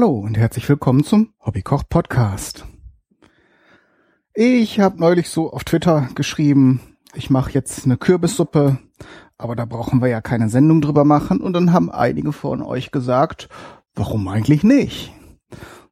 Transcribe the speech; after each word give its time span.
Hallo 0.00 0.16
und 0.16 0.38
herzlich 0.38 0.68
willkommen 0.68 1.02
zum 1.02 1.32
Hobbykoch 1.44 1.82
Podcast. 1.88 2.64
Ich 4.32 4.78
habe 4.78 5.00
neulich 5.00 5.28
so 5.28 5.52
auf 5.52 5.64
Twitter 5.64 6.08
geschrieben, 6.14 6.80
ich 7.14 7.30
mache 7.30 7.50
jetzt 7.50 7.84
eine 7.84 7.96
Kürbissuppe, 7.96 8.78
aber 9.38 9.56
da 9.56 9.64
brauchen 9.64 10.00
wir 10.00 10.06
ja 10.06 10.20
keine 10.20 10.50
Sendung 10.50 10.80
drüber 10.80 11.04
machen. 11.04 11.40
Und 11.40 11.52
dann 11.54 11.72
haben 11.72 11.90
einige 11.90 12.32
von 12.32 12.62
euch 12.62 12.92
gesagt, 12.92 13.48
warum 13.96 14.28
eigentlich 14.28 14.62
nicht? 14.62 15.12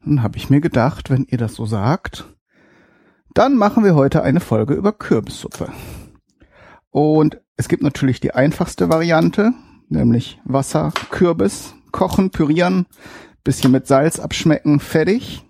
Dann 0.04 0.22
habe 0.22 0.36
ich 0.36 0.50
mir 0.50 0.60
gedacht, 0.60 1.10
wenn 1.10 1.26
ihr 1.28 1.38
das 1.38 1.54
so 1.54 1.66
sagt, 1.66 2.32
dann 3.34 3.56
machen 3.56 3.82
wir 3.82 3.96
heute 3.96 4.22
eine 4.22 4.38
Folge 4.38 4.74
über 4.74 4.92
Kürbissuppe. 4.92 5.72
Und 6.90 7.40
es 7.56 7.66
gibt 7.66 7.82
natürlich 7.82 8.20
die 8.20 8.34
einfachste 8.34 8.88
Variante, 8.88 9.50
nämlich 9.88 10.40
Wasser, 10.44 10.92
Kürbis, 11.10 11.74
kochen, 11.90 12.30
pürieren, 12.30 12.86
bisschen 13.46 13.70
mit 13.70 13.86
Salz 13.86 14.18
abschmecken, 14.18 14.80
fertig. 14.80 15.44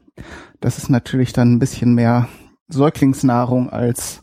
Das 0.61 0.77
ist 0.77 0.91
natürlich 0.91 1.33
dann 1.33 1.55
ein 1.55 1.59
bisschen 1.59 1.95
mehr 1.95 2.29
Säuglingsnahrung 2.69 3.71
als 3.71 4.23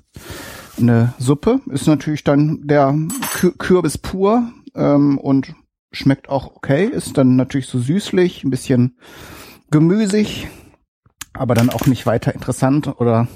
eine 0.78 1.14
Suppe. 1.18 1.60
Ist 1.72 1.88
natürlich 1.88 2.24
dann 2.24 2.62
der 2.68 2.96
Kürbis 3.58 3.98
pur 3.98 4.52
ähm, 4.76 5.18
und 5.18 5.56
schmeckt 5.92 6.30
auch 6.30 6.56
okay. 6.56 6.86
Ist 6.86 7.18
dann 7.18 7.36
natürlich 7.36 7.66
so 7.66 7.80
süßlich, 7.80 8.44
ein 8.44 8.52
bisschen 8.52 8.96
gemüsig, 9.72 10.48
aber 11.34 11.56
dann 11.56 11.72
auch 11.72 11.88
nicht 11.88 12.06
weiter 12.06 12.34
interessant 12.36 13.00
oder 13.00 13.28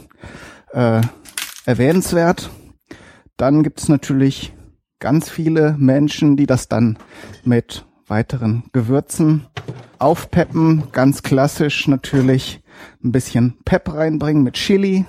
äh, 0.71 1.01
erwähnenswert. 1.65 2.51
Dann 3.37 3.63
gibt 3.63 3.79
es 3.79 3.89
natürlich 3.89 4.53
ganz 4.99 5.31
viele 5.31 5.75
Menschen, 5.79 6.37
die 6.37 6.45
das 6.45 6.67
dann 6.67 6.99
mit 7.43 7.87
weiteren 8.05 8.65
Gewürzen 8.71 9.47
aufpeppen. 9.99 10.83
Ganz 10.91 11.23
klassisch 11.23 11.87
natürlich 11.87 12.61
ein 13.03 13.11
bisschen 13.11 13.57
Pep 13.65 13.93
reinbringen 13.93 14.43
mit 14.43 14.55
Chili. 14.55 15.05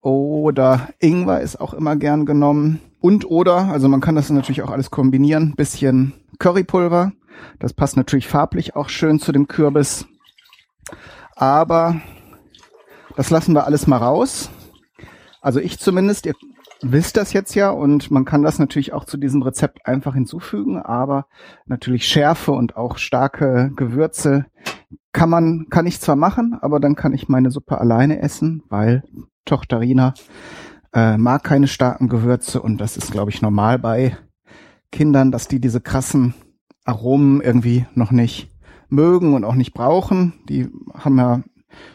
Oder 0.00 0.88
Ingwer 1.00 1.40
ist 1.40 1.60
auch 1.60 1.74
immer 1.74 1.96
gern 1.96 2.26
genommen. 2.26 2.80
Und 3.00 3.28
oder, 3.30 3.68
also 3.68 3.88
man 3.88 4.00
kann 4.00 4.14
das 4.14 4.30
natürlich 4.30 4.62
auch 4.62 4.70
alles 4.70 4.90
kombinieren, 4.90 5.54
bisschen 5.56 6.12
Currypulver. 6.38 7.12
Das 7.58 7.72
passt 7.72 7.96
natürlich 7.96 8.28
farblich 8.28 8.76
auch 8.76 8.88
schön 8.88 9.20
zu 9.20 9.32
dem 9.32 9.48
Kürbis. 9.48 10.06
Aber 11.34 12.00
das 13.16 13.30
lassen 13.30 13.54
wir 13.54 13.66
alles 13.66 13.86
mal 13.86 13.98
raus. 13.98 14.50
Also 15.40 15.60
ich 15.60 15.78
zumindest, 15.78 16.26
ihr 16.26 16.34
wisst 16.82 17.16
das 17.16 17.32
jetzt 17.32 17.54
ja 17.54 17.70
und 17.70 18.10
man 18.10 18.24
kann 18.24 18.42
das 18.42 18.58
natürlich 18.58 18.92
auch 18.92 19.04
zu 19.04 19.16
diesem 19.16 19.42
Rezept 19.42 19.86
einfach 19.86 20.14
hinzufügen, 20.14 20.78
aber 20.78 21.26
natürlich 21.66 22.06
Schärfe 22.06 22.52
und 22.52 22.76
auch 22.76 22.98
starke 22.98 23.72
Gewürze 23.76 24.46
kann 25.12 25.30
man, 25.30 25.66
kann 25.70 25.86
ich 25.86 26.00
zwar 26.00 26.16
machen, 26.16 26.58
aber 26.60 26.78
dann 26.80 26.94
kann 26.94 27.14
ich 27.14 27.28
meine 27.28 27.50
Suppe 27.50 27.80
alleine 27.80 28.20
essen, 28.20 28.62
weil 28.68 29.02
Tochter 29.44 29.80
Rina 29.80 30.14
äh, 30.92 31.16
mag 31.16 31.44
keine 31.44 31.68
starken 31.68 32.08
Gewürze 32.08 32.60
und 32.60 32.78
das 32.78 32.96
ist, 32.96 33.12
glaube 33.12 33.30
ich, 33.30 33.40
normal 33.40 33.78
bei 33.78 34.16
Kindern, 34.92 35.32
dass 35.32 35.48
die 35.48 35.60
diese 35.60 35.80
krassen 35.80 36.34
Aromen 36.84 37.40
irgendwie 37.40 37.86
noch 37.94 38.10
nicht 38.10 38.50
mögen 38.88 39.34
und 39.34 39.44
auch 39.44 39.54
nicht 39.54 39.74
brauchen. 39.74 40.34
Die 40.48 40.68
haben 40.94 41.18
ja 41.18 41.42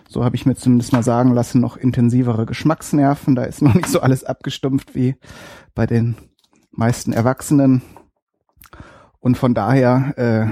so 0.08 0.24
habe 0.24 0.36
ich 0.36 0.46
mir 0.46 0.56
zumindest 0.56 0.94
mal 0.94 1.04
sagen 1.04 1.34
lassen, 1.34 1.62
noch 1.62 1.78
intensivere 1.78 2.46
Geschmacksnerven. 2.46 3.36
Da 3.36 3.44
ist 3.44 3.62
noch 3.62 3.74
nicht 3.74 3.88
so 3.88 4.02
alles 4.02 4.24
abgestumpft 4.24 4.96
wie 4.96 5.16
bei 5.74 5.86
den 5.86 6.16
meisten 6.72 7.14
Erwachsenen. 7.14 7.82
Und 9.20 9.38
von 9.38 9.54
daher 9.54 10.14
äh, 10.18 10.52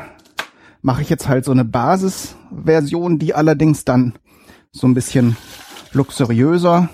mache 0.81 1.01
ich 1.01 1.09
jetzt 1.09 1.27
halt 1.27 1.45
so 1.45 1.51
eine 1.51 1.65
Basisversion, 1.65 3.19
die 3.19 3.33
allerdings 3.33 3.85
dann 3.85 4.17
so 4.71 4.87
ein 4.87 4.93
bisschen 4.93 5.35
luxuriöser. 5.91 6.89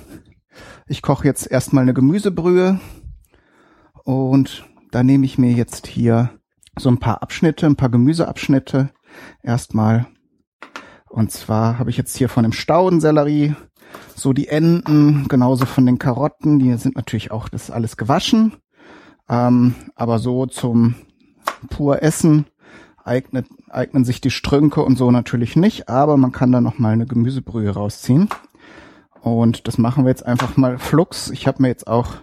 Ich 0.87 1.01
koche 1.01 1.25
jetzt 1.25 1.49
erstmal 1.49 1.83
eine 1.83 1.93
Gemüsebrühe 1.93 2.79
und 4.03 4.65
da 4.91 5.03
nehme 5.03 5.25
ich 5.25 5.37
mir 5.37 5.51
jetzt 5.51 5.87
hier 5.87 6.29
so 6.77 6.89
ein 6.89 6.99
paar 6.99 7.21
Abschnitte, 7.21 7.65
ein 7.65 7.75
paar 7.75 7.89
Gemüseabschnitte 7.89 8.91
erstmal 9.41 10.07
und 11.15 11.31
zwar 11.31 11.79
habe 11.79 11.89
ich 11.89 11.95
jetzt 11.95 12.17
hier 12.17 12.27
von 12.27 12.43
dem 12.43 12.51
Staudensellerie 12.51 13.55
so 14.15 14.33
die 14.33 14.49
Enden, 14.49 15.29
genauso 15.29 15.65
von 15.65 15.85
den 15.85 15.97
Karotten, 15.97 16.59
die 16.59 16.73
sind 16.73 16.97
natürlich 16.97 17.31
auch 17.31 17.47
das 17.47 17.71
alles 17.71 17.95
gewaschen. 17.95 18.57
Ähm, 19.29 19.75
aber 19.95 20.19
so 20.19 20.45
zum 20.45 20.95
pur 21.69 22.03
Essen 22.03 22.47
eignet, 23.01 23.47
eignen 23.69 24.03
sich 24.03 24.19
die 24.19 24.29
Strünke 24.29 24.83
und 24.83 24.97
so 24.97 25.09
natürlich 25.09 25.55
nicht, 25.55 25.87
aber 25.87 26.17
man 26.17 26.33
kann 26.33 26.51
da 26.51 26.59
noch 26.59 26.79
mal 26.79 26.91
eine 26.91 27.05
Gemüsebrühe 27.05 27.69
rausziehen. 27.69 28.27
Und 29.21 29.69
das 29.69 29.77
machen 29.77 30.03
wir 30.03 30.09
jetzt 30.09 30.25
einfach 30.25 30.57
mal 30.57 30.77
flux. 30.77 31.29
Ich 31.31 31.47
habe 31.47 31.61
mir 31.61 31.69
jetzt 31.69 31.87
auch 31.87 32.15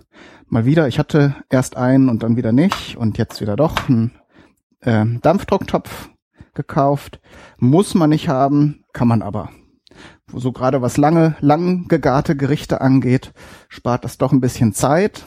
mal 0.49 0.67
wieder, 0.67 0.87
ich 0.87 0.99
hatte 0.99 1.35
erst 1.49 1.79
einen 1.79 2.11
und 2.11 2.23
dann 2.23 2.37
wieder 2.37 2.53
nicht 2.53 2.99
und 2.99 3.17
jetzt 3.17 3.41
wieder 3.41 3.57
doch 3.57 3.89
einen 3.89 4.11
äh, 4.81 5.07
Dampfdrucktopf 5.23 6.12
gekauft. 6.55 7.21
Muss 7.59 7.95
man 7.95 8.11
nicht 8.11 8.29
haben, 8.29 8.85
kann 8.93 9.09
man 9.09 9.23
aber. 9.23 9.51
So 10.35 10.53
gerade 10.53 10.81
was 10.83 10.97
lange, 10.97 11.37
lang 11.41 11.89
gegarte 11.89 12.37
Gerichte 12.37 12.81
angeht, 12.81 13.33
spart 13.69 14.05
das 14.05 14.19
doch 14.19 14.33
ein 14.33 14.41
bisschen 14.41 14.73
Zeit. 14.73 15.27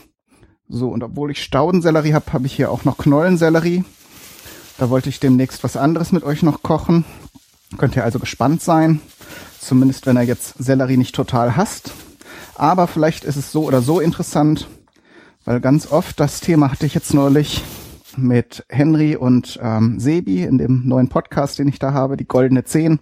So, 0.68 0.90
und 0.90 1.04
obwohl 1.04 1.30
ich 1.32 1.44
Staudensellerie 1.44 2.14
habe, 2.14 2.34
habe 2.34 2.48
ich 2.48 2.54
hier 2.54 2.72
auch 2.72 2.86
noch 2.86 2.98
Knollensellerie. 2.98 3.84
Da 4.78 4.90
wollte 4.90 5.10
ich 5.10 5.20
demnächst 5.20 5.64
was 5.64 5.78
anderes 5.78 6.12
mit 6.12 6.24
euch 6.24 6.42
noch 6.42 6.64
kochen. 6.64 7.06
Könnt 7.78 7.96
ihr 7.96 8.04
also 8.04 8.20
gespannt 8.20 8.62
sein. 8.62 9.00
Zumindest 9.60 10.06
wenn 10.06 10.18
er 10.18 10.24
jetzt 10.24 10.56
Sellerie 10.58 10.98
nicht 10.98 11.16
total 11.16 11.56
hasst. 11.56 11.92
Aber 12.56 12.88
vielleicht 12.88 13.24
ist 13.24 13.36
es 13.36 13.52
so 13.52 13.66
oder 13.66 13.82
so 13.82 14.00
interessant, 14.00 14.68
weil 15.44 15.60
ganz 15.60 15.92
oft 15.92 16.20
das 16.20 16.40
Thema 16.40 16.72
hatte 16.72 16.86
ich 16.86 16.94
jetzt 16.94 17.14
neulich 17.14 17.64
mit 18.18 18.66
Henry 18.70 19.16
und 19.16 19.60
ähm, 19.62 20.00
Sebi 20.00 20.44
in 20.44 20.58
dem 20.58 20.88
neuen 20.88 21.10
Podcast, 21.10 21.60
den 21.60 21.68
ich 21.68 21.80
da 21.80 21.94
habe, 21.94 22.18
die 22.18 22.28
Goldene 22.28 22.64
Zehn, 22.64 23.00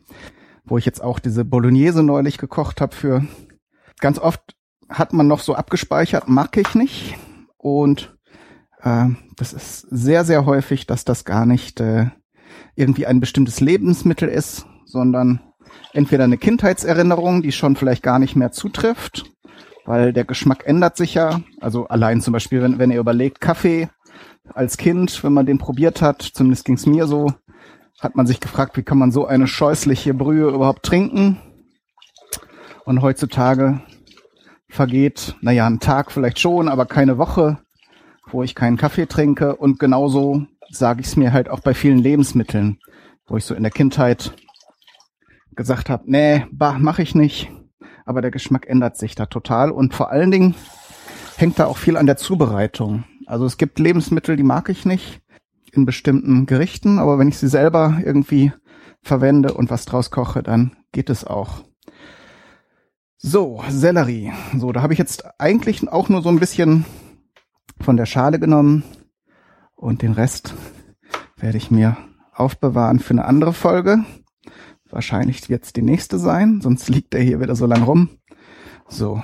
wo 0.66 0.78
ich 0.78 0.86
jetzt 0.86 1.04
auch 1.04 1.20
diese 1.20 1.46
Bolognese 1.46 2.04
neulich 2.04 2.38
gekocht 2.38 2.82
habe 2.82 2.96
für. 2.96 3.26
Ganz 4.00 4.20
oft 4.20 4.56
hat 4.90 5.14
man 5.14 5.28
noch 5.28 5.40
so 5.40 5.56
abgespeichert, 5.56 6.28
mag 6.28 6.56
ich 6.58 6.76
nicht. 6.76 7.16
Und 7.58 8.18
äh, 8.82 9.08
das 9.36 9.54
ist 9.54 9.82
sehr, 9.90 10.26
sehr 10.26 10.46
häufig, 10.46 10.86
dass 10.88 11.06
das 11.06 11.26
gar 11.26 11.46
nicht 11.46 11.80
äh, 11.80 12.08
irgendwie 12.76 13.06
ein 13.06 13.20
bestimmtes 13.20 13.60
Lebensmittel 13.60 14.30
ist, 14.30 14.66
sondern 14.86 15.42
entweder 15.94 16.24
eine 16.24 16.38
Kindheitserinnerung, 16.38 17.42
die 17.42 17.52
schon 17.52 17.76
vielleicht 17.76 18.04
gar 18.04 18.20
nicht 18.20 18.36
mehr 18.36 18.52
zutrifft, 18.52 19.24
weil 19.86 20.14
der 20.14 20.26
Geschmack 20.26 20.64
ändert 20.66 20.98
sich 20.98 21.14
ja. 21.14 21.42
Also 21.62 21.88
allein 21.88 22.22
zum 22.22 22.34
Beispiel, 22.34 22.62
wenn, 22.62 22.80
wenn 22.80 22.92
ihr 22.92 23.00
überlegt, 23.00 23.42
Kaffee 23.42 23.90
als 24.54 24.78
Kind, 24.78 25.24
wenn 25.24 25.34
man 25.34 25.46
den 25.46 25.58
probiert 25.58 26.02
hat, 26.02 26.22
zumindest 26.22 26.66
ging 26.66 26.76
es 26.76 26.86
mir 26.86 27.08
so, 27.08 27.34
hat 28.00 28.16
man 28.16 28.28
sich 28.28 28.40
gefragt, 28.40 28.76
wie 28.78 28.84
kann 28.84 28.98
man 28.98 29.12
so 29.12 29.26
eine 29.26 29.48
scheußliche 29.48 30.14
Brühe 30.14 30.50
überhaupt 30.50 30.84
trinken? 30.84 31.40
Und 32.86 33.02
heutzutage 33.02 33.82
vergeht, 34.68 35.36
naja, 35.42 35.66
ein 35.68 35.80
Tag 35.80 36.12
vielleicht 36.12 36.40
schon, 36.40 36.68
aber 36.68 36.86
keine 36.86 37.18
Woche, 37.18 37.60
wo 38.30 38.44
ich 38.44 38.56
keinen 38.56 38.78
Kaffee 38.78 39.06
trinke. 39.06 39.56
Und 39.56 39.80
genauso 39.80 40.46
sage 40.70 41.02
ich 41.02 41.08
es 41.08 41.16
mir 41.16 41.32
halt 41.32 41.50
auch 41.50 41.62
bei 41.62 41.74
vielen 41.74 42.00
Lebensmitteln, 42.00 42.80
wo 43.28 43.38
ich 43.38 43.46
so 43.46 43.56
in 43.56 43.64
der 43.64 43.72
Kindheit 43.72 44.34
gesagt 45.56 45.90
habe, 45.90 46.04
nee, 46.08 46.46
bah, 46.52 46.78
mache 46.80 47.04
ich 47.04 47.16
nicht. 47.16 47.50
Aber 48.06 48.22
der 48.22 48.32
Geschmack 48.32 48.68
ändert 48.68 48.98
sich 48.98 49.16
da 49.16 49.28
total. 49.28 49.72
Und 49.72 49.94
vor 49.94 50.12
allen 50.12 50.32
Dingen 50.32 50.56
hängt 51.38 51.60
da 51.60 51.68
auch 51.68 51.78
viel 51.78 51.96
an 51.96 52.06
der 52.06 52.18
Zubereitung. 52.18 53.06
Also 53.34 53.48
es 53.48 53.58
gibt 53.58 53.80
Lebensmittel, 53.80 54.36
die 54.36 54.44
mag 54.44 54.70
ich 54.70 54.86
nicht 54.86 55.20
in 55.72 55.88
bestimmten 55.88 56.46
Gerichten, 56.46 57.00
aber 57.00 57.18
wenn 57.18 57.30
ich 57.30 57.40
sie 57.40 57.48
selber 57.48 58.00
irgendwie 58.06 58.54
verwende 59.02 59.56
und 59.56 59.72
was 59.72 59.86
draus 59.86 60.12
koche, 60.12 60.44
dann 60.44 60.76
geht 60.92 61.10
es 61.10 61.26
auch. 61.26 61.64
So, 63.18 63.64
Sellerie. 63.70 64.32
So, 64.56 64.72
da 64.72 64.84
habe 64.84 64.94
ich 64.94 65.00
jetzt 65.00 65.24
eigentlich 65.40 65.92
auch 65.92 66.10
nur 66.10 66.22
so 66.22 66.30
ein 66.30 66.40
bisschen 66.40 66.86
von 67.82 67.98
der 67.98 68.06
Schale 68.06 68.38
genommen 68.38 68.84
und 69.76 70.04
den 70.04 70.14
Rest 70.14 70.54
werde 71.36 71.58
ich 71.58 71.72
mir 71.72 71.98
aufbewahren 72.36 73.00
für 73.00 73.16
eine 73.16 73.26
andere 73.26 73.54
Folge. 73.54 74.06
Wahrscheinlich 74.92 75.50
wird 75.50 75.64
es 75.64 75.74
die 75.74 75.82
nächste 75.82 76.20
sein, 76.20 76.62
sonst 76.62 76.88
liegt 76.88 77.14
der 77.14 77.24
hier 77.24 77.42
wieder 77.42 77.56
so 77.56 77.66
lang 77.66 77.82
rum. 77.82 78.10
So, 78.88 79.24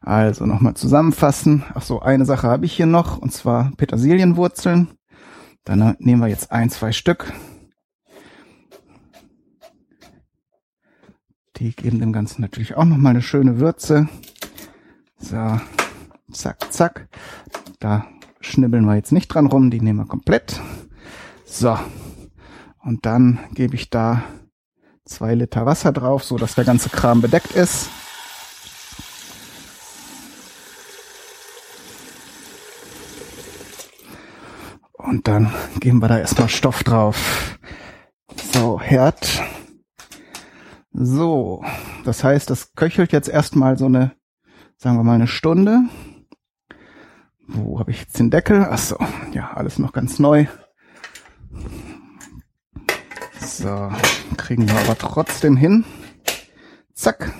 also 0.00 0.46
nochmal 0.46 0.74
zusammenfassen. 0.74 1.64
Ach 1.74 1.82
so, 1.82 2.00
eine 2.00 2.24
Sache 2.24 2.48
habe 2.48 2.66
ich 2.66 2.72
hier 2.72 2.86
noch, 2.86 3.18
und 3.18 3.32
zwar 3.32 3.72
Petersilienwurzeln. 3.76 4.88
Dann 5.64 5.96
nehmen 5.98 6.22
wir 6.22 6.28
jetzt 6.28 6.50
ein, 6.52 6.70
zwei 6.70 6.92
Stück. 6.92 7.32
Die 11.56 11.74
geben 11.74 11.98
dem 11.98 12.12
Ganzen 12.12 12.40
natürlich 12.40 12.76
auch 12.76 12.84
nochmal 12.84 13.10
eine 13.10 13.22
schöne 13.22 13.58
Würze. 13.58 14.08
So, 15.18 15.60
zack, 16.30 16.72
zack. 16.72 17.08
Da 17.80 18.06
schnibbeln 18.40 18.84
wir 18.84 18.94
jetzt 18.94 19.12
nicht 19.12 19.28
dran 19.28 19.46
rum, 19.46 19.70
die 19.70 19.80
nehmen 19.80 19.98
wir 19.98 20.06
komplett. 20.06 20.60
So, 21.44 21.76
Und 22.88 23.04
dann 23.04 23.38
gebe 23.52 23.74
ich 23.74 23.90
da 23.90 24.22
zwei 25.04 25.34
Liter 25.34 25.66
Wasser 25.66 25.92
drauf, 25.92 26.24
so 26.24 26.38
dass 26.38 26.54
der 26.54 26.64
ganze 26.64 26.88
Kram 26.88 27.20
bedeckt 27.20 27.52
ist. 27.52 27.90
Dann 35.28 35.52
geben 35.78 36.00
wir 36.00 36.08
da 36.08 36.18
erstmal 36.18 36.48
Stoff 36.48 36.82
drauf. 36.82 37.58
So, 38.52 38.80
Herd. 38.80 39.42
So, 40.92 41.62
das 42.04 42.24
heißt, 42.24 42.48
das 42.48 42.72
köchelt 42.74 43.12
jetzt 43.12 43.28
erstmal 43.28 43.76
so 43.76 43.84
eine, 43.84 44.12
sagen 44.78 44.96
wir 44.96 45.04
mal, 45.04 45.16
eine 45.16 45.26
Stunde. 45.26 45.80
Wo 47.46 47.78
habe 47.78 47.90
ich 47.90 48.00
jetzt 48.00 48.18
den 48.18 48.30
Deckel? 48.30 48.66
Ach 48.70 48.78
so, 48.78 48.96
ja, 49.32 49.52
alles 49.52 49.78
noch 49.78 49.92
ganz 49.92 50.18
neu. 50.18 50.46
So, 53.38 53.92
kriegen 54.38 54.66
wir 54.66 54.78
aber 54.78 54.96
trotzdem 54.96 55.56
hin. 55.56 55.84
Zack. 56.94 57.34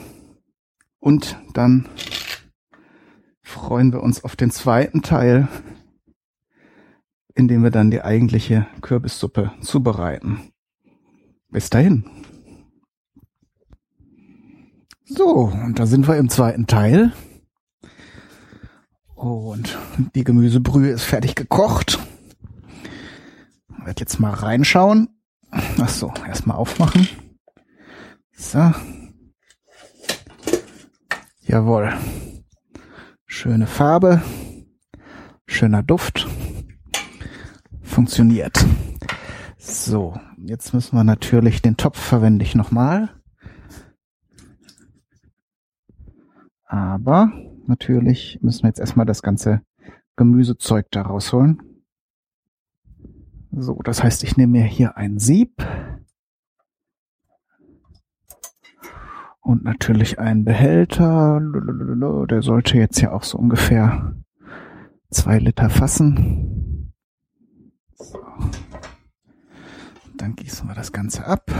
Und 1.00 1.38
dann 1.54 1.88
freuen 3.42 3.92
wir 3.94 4.02
uns 4.02 4.24
auf 4.24 4.36
den 4.36 4.50
zweiten 4.50 5.00
Teil 5.00 5.48
indem 7.38 7.62
wir 7.62 7.70
dann 7.70 7.92
die 7.92 8.02
eigentliche 8.02 8.66
Kürbissuppe 8.80 9.52
zubereiten. 9.60 10.50
Bis 11.50 11.70
dahin. 11.70 12.04
So, 15.04 15.44
und 15.44 15.78
da 15.78 15.86
sind 15.86 16.08
wir 16.08 16.16
im 16.16 16.30
zweiten 16.30 16.66
Teil. 16.66 17.12
Und 19.14 19.78
die 20.16 20.24
Gemüsebrühe 20.24 20.90
ist 20.90 21.04
fertig 21.04 21.36
gekocht. 21.36 22.00
Ich 23.70 23.86
werde 23.86 24.00
jetzt 24.00 24.18
mal 24.18 24.34
reinschauen. 24.34 25.08
Ach 25.50 25.88
so, 25.88 26.12
erstmal 26.26 26.56
aufmachen. 26.56 27.08
So. 28.32 28.72
Jawohl. 31.42 31.96
Schöne 33.26 33.68
Farbe. 33.68 34.22
Schöner 35.46 35.84
Duft 35.84 36.26
funktioniert. 37.88 38.64
So, 39.56 40.14
jetzt 40.36 40.72
müssen 40.72 40.96
wir 40.96 41.04
natürlich 41.04 41.62
den 41.62 41.76
Topf 41.76 41.98
verwende 41.98 42.44
ich 42.44 42.54
nochmal. 42.54 43.10
Aber 46.64 47.32
natürlich 47.66 48.38
müssen 48.42 48.62
wir 48.62 48.68
jetzt 48.68 48.78
erstmal 48.78 49.06
das 49.06 49.22
ganze 49.22 49.62
Gemüsezeug 50.16 50.86
da 50.90 51.02
rausholen. 51.02 51.62
So, 53.50 53.80
das 53.82 54.02
heißt, 54.04 54.22
ich 54.24 54.36
nehme 54.36 54.52
mir 54.58 54.64
hier 54.64 54.96
ein 54.96 55.18
Sieb. 55.18 55.66
Und 59.40 59.64
natürlich 59.64 60.18
einen 60.18 60.44
Behälter. 60.44 61.40
Der 62.30 62.42
sollte 62.42 62.76
jetzt 62.76 63.00
ja 63.00 63.12
auch 63.12 63.22
so 63.22 63.38
ungefähr 63.38 64.14
zwei 65.10 65.38
Liter 65.38 65.70
fassen. 65.70 66.67
Dann 70.16 70.34
gießen 70.34 70.66
wir 70.68 70.74
das 70.74 70.92
Ganze 70.92 71.24
ab. 71.26 71.50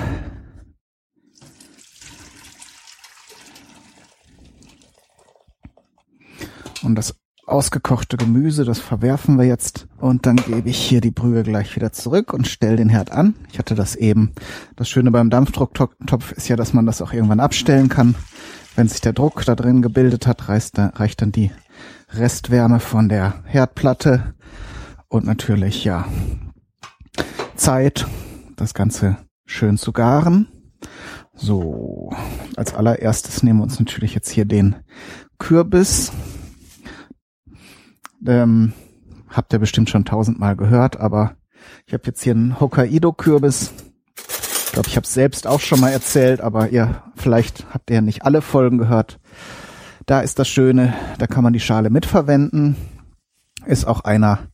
Und 6.82 6.94
das 6.94 7.14
ausgekochte 7.48 8.16
Gemüse, 8.16 8.64
das 8.64 8.78
verwerfen 8.78 9.38
wir 9.38 9.44
jetzt. 9.44 9.86
Und 9.98 10.26
dann 10.26 10.36
gebe 10.36 10.68
ich 10.68 10.78
hier 10.78 11.00
die 11.00 11.10
Brühe 11.10 11.42
gleich 11.42 11.74
wieder 11.76 11.92
zurück 11.92 12.32
und 12.32 12.46
stelle 12.46 12.76
den 12.76 12.88
Herd 12.88 13.10
an. 13.10 13.34
Ich 13.50 13.58
hatte 13.58 13.74
das 13.74 13.96
eben. 13.96 14.32
Das 14.76 14.88
Schöne 14.88 15.10
beim 15.10 15.30
Dampfdrucktopf 15.30 16.32
ist 16.32 16.48
ja, 16.48 16.56
dass 16.56 16.72
man 16.72 16.86
das 16.86 17.02
auch 17.02 17.12
irgendwann 17.12 17.40
abstellen 17.40 17.88
kann. 17.88 18.14
Wenn 18.76 18.88
sich 18.88 19.00
der 19.00 19.12
Druck 19.12 19.44
da 19.44 19.54
drin 19.54 19.82
gebildet 19.82 20.26
hat, 20.26 20.48
reicht 20.48 21.22
dann 21.22 21.32
die 21.32 21.50
Restwärme 22.10 22.80
von 22.80 23.08
der 23.08 23.42
Herdplatte 23.44 24.34
und 25.08 25.24
natürlich 25.24 25.84
ja 25.84 26.06
Zeit, 27.56 28.06
das 28.56 28.74
Ganze 28.74 29.16
schön 29.46 29.78
zu 29.78 29.92
garen. 29.92 30.48
So, 31.34 32.10
als 32.56 32.74
allererstes 32.74 33.42
nehmen 33.42 33.60
wir 33.60 33.64
uns 33.64 33.78
natürlich 33.78 34.14
jetzt 34.14 34.30
hier 34.30 34.44
den 34.44 34.76
Kürbis. 35.38 36.12
Ähm, 38.26 38.72
habt 39.28 39.52
ihr 39.52 39.58
bestimmt 39.58 39.88
schon 39.88 40.04
tausendmal 40.04 40.56
gehört, 40.56 40.98
aber 40.98 41.36
ich 41.86 41.94
habe 41.94 42.04
jetzt 42.06 42.22
hier 42.22 42.34
einen 42.34 42.60
Hokkaido-Kürbis. 42.60 43.72
Ich 44.66 44.72
glaube, 44.72 44.88
ich 44.88 44.96
habe 44.96 45.04
es 45.04 45.14
selbst 45.14 45.46
auch 45.46 45.60
schon 45.60 45.80
mal 45.80 45.90
erzählt, 45.90 46.40
aber 46.40 46.70
ihr 46.70 47.02
vielleicht 47.16 47.72
habt 47.72 47.90
ihr 47.90 48.02
nicht 48.02 48.24
alle 48.24 48.42
Folgen 48.42 48.78
gehört. 48.78 49.18
Da 50.06 50.20
ist 50.20 50.38
das 50.38 50.48
Schöne, 50.48 50.94
da 51.18 51.26
kann 51.26 51.44
man 51.44 51.52
die 51.52 51.60
Schale 51.60 51.90
mitverwenden. 51.90 52.76
Ist 53.66 53.86
auch 53.86 54.00
einer 54.00 54.48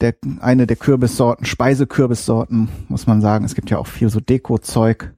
der, 0.00 0.14
eine 0.40 0.66
der 0.66 0.76
Kürbissorten, 0.76 1.44
Speisekürbissorten, 1.44 2.68
muss 2.88 3.06
man 3.06 3.20
sagen. 3.20 3.44
Es 3.44 3.54
gibt 3.54 3.70
ja 3.70 3.78
auch 3.78 3.86
viel 3.86 4.08
so 4.08 4.20
Deko-Zeug. 4.20 5.12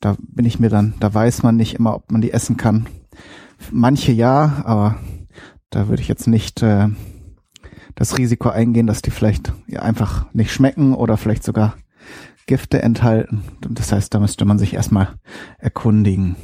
Da 0.00 0.16
bin 0.20 0.46
ich 0.46 0.58
mir 0.58 0.70
dann, 0.70 0.94
da 1.00 1.12
weiß 1.12 1.42
man 1.42 1.56
nicht 1.56 1.74
immer, 1.74 1.94
ob 1.94 2.10
man 2.10 2.20
die 2.20 2.32
essen 2.32 2.56
kann. 2.56 2.86
Manche 3.70 4.12
ja, 4.12 4.62
aber 4.64 4.96
da 5.70 5.88
würde 5.88 6.02
ich 6.02 6.08
jetzt 6.08 6.26
nicht 6.26 6.62
äh, 6.62 6.88
das 7.94 8.16
Risiko 8.18 8.48
eingehen, 8.48 8.86
dass 8.86 9.02
die 9.02 9.10
vielleicht 9.10 9.52
ja, 9.66 9.82
einfach 9.82 10.32
nicht 10.32 10.52
schmecken 10.52 10.94
oder 10.94 11.16
vielleicht 11.16 11.44
sogar 11.44 11.74
Gifte 12.46 12.82
enthalten. 12.82 13.44
Das 13.60 13.92
heißt, 13.92 14.12
da 14.14 14.18
müsste 14.18 14.44
man 14.44 14.58
sich 14.58 14.74
erstmal 14.74 15.08
erkundigen. 15.58 16.36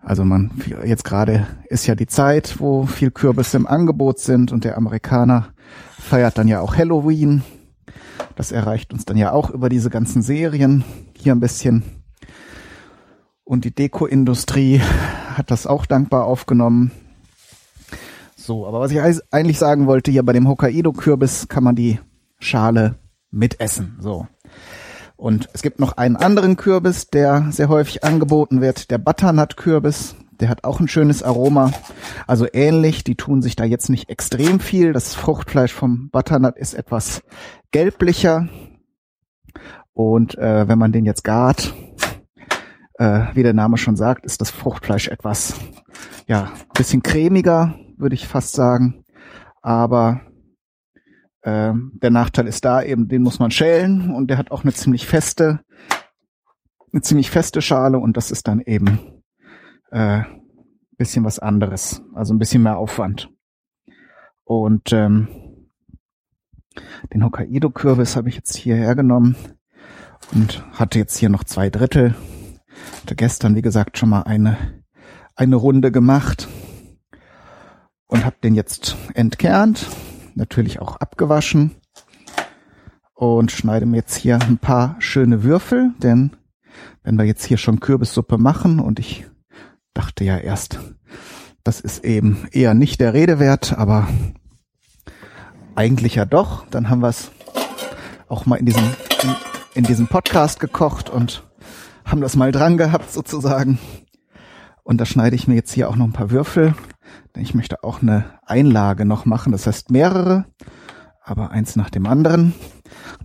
Also 0.00 0.24
man, 0.24 0.50
jetzt 0.84 1.04
gerade 1.04 1.46
ist 1.68 1.86
ja 1.86 1.94
die 1.94 2.06
Zeit, 2.06 2.60
wo 2.60 2.86
viel 2.86 3.10
Kürbisse 3.10 3.56
im 3.56 3.66
Angebot 3.66 4.18
sind 4.18 4.52
und 4.52 4.64
der 4.64 4.76
Amerikaner 4.76 5.53
feiert 5.98 6.38
dann 6.38 6.48
ja 6.48 6.60
auch 6.60 6.76
Halloween. 6.76 7.42
Das 8.36 8.52
erreicht 8.52 8.92
uns 8.92 9.04
dann 9.04 9.16
ja 9.16 9.32
auch 9.32 9.50
über 9.50 9.68
diese 9.68 9.90
ganzen 9.90 10.22
Serien 10.22 10.84
hier 11.16 11.34
ein 11.34 11.40
bisschen. 11.40 11.82
Und 13.44 13.64
die 13.64 13.74
Deko-Industrie 13.74 14.80
hat 15.34 15.50
das 15.50 15.66
auch 15.66 15.86
dankbar 15.86 16.24
aufgenommen. 16.24 16.90
So, 18.36 18.66
aber 18.66 18.80
was 18.80 18.90
ich 18.90 19.00
eigentlich 19.30 19.58
sagen 19.58 19.86
wollte, 19.86 20.10
hier 20.10 20.22
bei 20.22 20.32
dem 20.32 20.48
Hokkaido-Kürbis 20.48 21.48
kann 21.48 21.64
man 21.64 21.76
die 21.76 21.98
Schale 22.38 22.96
mitessen. 23.30 23.96
So. 24.00 24.26
Und 25.16 25.48
es 25.52 25.62
gibt 25.62 25.80
noch 25.80 25.96
einen 25.96 26.16
anderen 26.16 26.56
Kürbis, 26.56 27.08
der 27.08 27.46
sehr 27.50 27.68
häufig 27.68 28.04
angeboten 28.04 28.60
wird, 28.60 28.90
der 28.90 28.98
Butternut-Kürbis. 28.98 30.16
Der 30.40 30.48
hat 30.48 30.64
auch 30.64 30.80
ein 30.80 30.88
schönes 30.88 31.22
Aroma. 31.22 31.72
Also 32.26 32.46
ähnlich, 32.52 33.04
die 33.04 33.14
tun 33.14 33.42
sich 33.42 33.56
da 33.56 33.64
jetzt 33.64 33.88
nicht 33.88 34.08
extrem 34.08 34.60
viel. 34.60 34.92
Das 34.92 35.14
Fruchtfleisch 35.14 35.72
vom 35.72 36.10
Butternut 36.10 36.56
ist 36.56 36.74
etwas 36.74 37.22
gelblicher. 37.70 38.48
Und 39.92 40.36
äh, 40.38 40.66
wenn 40.66 40.78
man 40.78 40.92
den 40.92 41.04
jetzt 41.04 41.22
gart, 41.22 41.72
äh, 42.98 43.26
wie 43.34 43.42
der 43.42 43.54
Name 43.54 43.76
schon 43.76 43.96
sagt, 43.96 44.24
ist 44.24 44.40
das 44.40 44.50
Fruchtfleisch 44.50 45.08
etwas, 45.08 45.54
ja, 46.26 46.52
bisschen 46.74 47.02
cremiger, 47.02 47.74
würde 47.96 48.14
ich 48.14 48.26
fast 48.26 48.54
sagen. 48.54 49.04
Aber 49.62 50.20
äh, 51.42 51.72
der 51.74 52.10
Nachteil 52.10 52.48
ist 52.48 52.64
da 52.64 52.82
eben, 52.82 53.08
den 53.08 53.22
muss 53.22 53.38
man 53.38 53.50
schälen 53.50 54.10
und 54.10 54.28
der 54.28 54.38
hat 54.38 54.50
auch 54.50 54.62
eine 54.62 54.72
ziemlich 54.72 55.06
feste, 55.06 55.60
eine 56.92 57.02
ziemlich 57.02 57.30
feste 57.30 57.62
Schale 57.62 57.98
und 57.98 58.16
das 58.16 58.30
ist 58.30 58.48
dann 58.48 58.60
eben 58.60 59.13
äh, 59.94 60.24
bisschen 60.96 61.24
was 61.24 61.38
anderes, 61.38 62.02
also 62.14 62.34
ein 62.34 62.38
bisschen 62.38 62.62
mehr 62.62 62.78
Aufwand. 62.78 63.30
Und 64.42 64.92
ähm, 64.92 65.28
den 67.12 67.24
Hokkaido-Kürbis 67.24 68.16
habe 68.16 68.28
ich 68.28 68.34
jetzt 68.34 68.56
hierher 68.56 68.94
genommen 68.96 69.36
und 70.32 70.64
hatte 70.72 70.98
jetzt 70.98 71.16
hier 71.16 71.28
noch 71.28 71.44
zwei 71.44 71.70
Drittel. 71.70 72.14
Hatte 73.02 73.14
gestern, 73.14 73.54
wie 73.54 73.62
gesagt, 73.62 73.96
schon 73.96 74.08
mal 74.08 74.22
eine, 74.22 74.56
eine 75.36 75.56
Runde 75.56 75.92
gemacht 75.92 76.48
und 78.06 78.24
habe 78.24 78.36
den 78.42 78.54
jetzt 78.54 78.96
entkernt, 79.14 79.86
natürlich 80.34 80.80
auch 80.80 80.96
abgewaschen 80.96 81.70
und 83.14 83.52
schneide 83.52 83.86
mir 83.86 83.98
jetzt 83.98 84.16
hier 84.16 84.40
ein 84.40 84.58
paar 84.58 84.96
schöne 84.98 85.44
Würfel, 85.44 85.94
denn 85.98 86.32
wenn 87.04 87.16
wir 87.16 87.24
jetzt 87.24 87.44
hier 87.44 87.58
schon 87.58 87.78
Kürbissuppe 87.78 88.38
machen 88.38 88.80
und 88.80 88.98
ich 88.98 89.26
dachte 89.94 90.24
ja 90.24 90.36
erst, 90.36 90.80
das 91.62 91.80
ist 91.80 92.04
eben 92.04 92.46
eher 92.52 92.74
nicht 92.74 93.00
der 93.00 93.14
Rede 93.14 93.38
wert, 93.38 93.72
aber 93.78 94.08
eigentlich 95.74 96.16
ja 96.16 96.24
doch. 96.24 96.66
Dann 96.70 96.90
haben 96.90 97.00
wir 97.00 97.08
es 97.08 97.30
auch 98.28 98.46
mal 98.46 98.56
in 98.56 98.66
diesem, 98.66 98.84
in, 99.22 99.34
in 99.74 99.84
diesem 99.84 100.06
Podcast 100.08 100.60
gekocht 100.60 101.08
und 101.08 101.42
haben 102.04 102.20
das 102.20 102.36
mal 102.36 102.52
dran 102.52 102.76
gehabt 102.76 103.12
sozusagen. 103.12 103.78
Und 104.82 105.00
da 105.00 105.06
schneide 105.06 105.36
ich 105.36 105.48
mir 105.48 105.54
jetzt 105.54 105.72
hier 105.72 105.88
auch 105.88 105.96
noch 105.96 106.04
ein 106.04 106.12
paar 106.12 106.30
Würfel, 106.30 106.74
denn 107.34 107.42
ich 107.42 107.54
möchte 107.54 107.82
auch 107.82 108.02
eine 108.02 108.24
Einlage 108.44 109.06
noch 109.06 109.24
machen. 109.24 109.52
Das 109.52 109.66
heißt 109.66 109.90
mehrere. 109.90 110.44
aber 111.24 111.50
eins 111.50 111.74
nach 111.74 111.90
dem 111.90 112.06
anderen. 112.06 112.52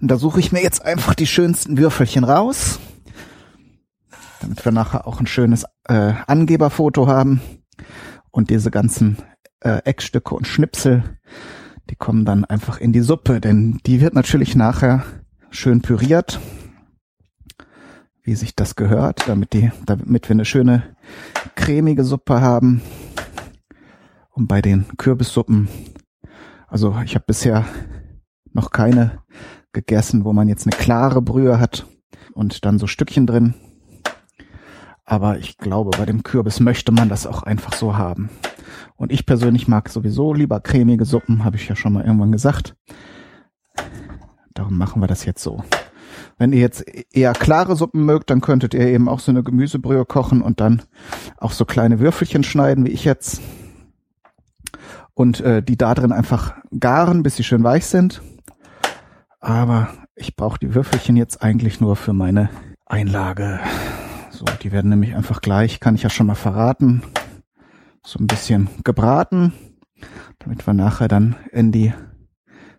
Und 0.02 0.10
da 0.10 0.18
suche 0.18 0.40
ich 0.40 0.52
mir 0.52 0.64
jetzt 0.64 0.84
einfach 0.84 1.14
die 1.14 1.28
schönsten 1.28 1.78
Würfelchen 1.78 2.24
raus, 2.24 2.80
damit 4.39 4.63
wir 4.63 4.72
nachher 4.72 5.08
auch 5.08 5.19
ein 5.19 5.27
schönes 5.27 5.65
äh, 5.86 6.13
Angeberfoto 6.27 7.08
haben. 7.08 7.41
Und 8.31 8.50
diese 8.50 8.72
ganzen 8.72 9.17
äh, 9.62 9.81
Eckstücke 9.84 10.36
und 10.36 10.48
Schnipsel, 10.48 11.03
die 11.89 11.96
kommen 11.96 12.25
dann 12.25 12.46
einfach 12.46 12.79
in 12.79 12.93
die 12.93 13.01
Suppe, 13.01 13.41
denn 13.41 13.79
die 13.86 14.01
wird 14.01 14.13
natürlich 14.13 14.55
nachher 14.55 15.03
schön 15.50 15.81
püriert, 15.81 16.39
wie 18.22 18.36
sich 18.36 18.55
das 18.55 18.75
gehört, 18.75 19.27
damit 19.27 19.53
die, 19.53 19.72
damit 19.86 20.29
wir 20.29 20.36
eine 20.36 20.46
schöne 20.46 20.84
cremige 21.55 22.03
Suppe 22.03 22.41
haben. 22.41 22.81
Und 24.31 24.48
bei 24.48 24.62
den 24.62 24.86
Kürbissuppen, 24.98 25.67
also 26.67 26.96
ich 27.03 27.15
habe 27.15 27.25
bisher 27.27 27.65
noch 28.53 28.72
keine 28.72 29.24
gegessen, 29.74 30.25
wo 30.25 30.34
man 30.34 30.48
jetzt 30.48 30.65
eine 30.65 30.75
klare 30.75 31.22
Brühe 31.22 31.60
hat 31.60 31.86
und 32.34 32.65
dann 32.65 32.79
so 32.79 32.88
Stückchen 32.88 33.27
drin. 33.27 33.53
Aber 35.10 35.39
ich 35.39 35.58
glaube, 35.58 35.89
bei 35.98 36.06
dem 36.06 36.22
Kürbis 36.22 36.60
möchte 36.60 36.92
man 36.92 37.10
das 37.10 37.25
auch 37.25 37.42
einfach 37.42 37.74
so 37.74 37.98
haben. 37.98 38.30
Und 38.96 39.12
ich 39.12 39.25
persönlich 39.25 39.68
mag 39.68 39.89
sowieso 39.89 40.36
lieber 40.36 40.60
cremige 40.60 41.04
Suppen, 41.04 41.44
habe 41.44 41.56
ich 41.56 41.68
ja 41.68 41.75
schon 41.75 41.94
mal 41.94 42.06
irgendwann 42.06 42.32
gesagt. 42.32 42.75
Darum 44.54 44.78
machen 44.78 45.01
wir 45.01 45.08
das 45.08 45.25
jetzt 45.25 45.42
so. 45.42 45.63
Wenn 46.38 46.54
ihr 46.54 46.60
jetzt 46.60 46.86
eher 47.12 47.34
klare 47.34 47.75
Suppen 47.75 48.06
mögt, 48.06 48.30
dann 48.30 48.39
könntet 48.39 48.75
ihr 48.75 48.86
eben 48.86 49.10
auch 49.10 49.20
so 49.20 49.32
eine 49.32 49.42
Gemüsebrühe 49.42 50.06
kochen 50.06 50.44
und 50.44 50.60
dann 50.60 50.84
auch 51.38 51.54
so 51.54 51.66
kleine 51.66 52.00
Würfelchen 52.00 52.44
schneiden, 52.44 52.86
wie 52.86 52.92
ich 52.92 53.04
jetzt. 53.04 53.42
Und 55.16 55.42
äh, 55.42 55.63
die 55.63 55.75
da 55.75 55.96
drin 55.96 56.12
einfach 56.12 56.54
garen, 56.80 57.24
bis 57.24 57.36
sie 57.36 57.44
schön 57.44 57.63
weich 57.63 57.88
sind. 57.88 58.22
Aber 59.39 59.89
ich 60.13 60.36
brauche 60.36 60.60
die 60.60 60.75
Würfelchen 60.75 61.18
jetzt 61.18 61.42
eigentlich 61.42 61.82
nur 61.82 61.96
für 61.96 62.13
meine 62.13 62.51
Einlage. 62.86 63.60
So, 64.39 64.46
die 64.63 64.72
werden 64.72 64.89
nämlich 64.89 65.15
einfach 65.15 65.41
gleich, 65.41 65.81
kann 65.81 65.96
ich 65.96 66.03
ja 66.03 66.10
schon 66.10 66.27
mal 66.27 66.34
verraten, 66.34 67.03
so 68.05 68.19
ein 68.19 68.27
bisschen 68.27 68.69
gebraten, 68.86 69.51
damit 70.38 70.65
wir 70.65 70.74
nachher 70.74 71.10
dann 71.10 71.36
in 71.51 71.74
die 71.74 71.93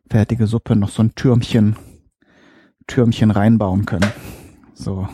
fertige 0.08 0.46
Suppe 0.46 0.74
noch 0.74 0.88
so 0.88 1.02
ein 1.02 1.14
Türmchen, 1.14 1.76
Türmchen 2.86 3.30
reinbauen 3.30 3.84
können. 3.84 4.10
So. 4.72 5.06